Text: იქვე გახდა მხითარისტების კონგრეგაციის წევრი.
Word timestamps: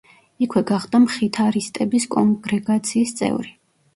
იქვე 0.43 0.61
გახდა 0.69 1.01
მხითარისტების 1.03 2.09
კონგრეგაციის 2.17 3.13
წევრი. 3.23 3.55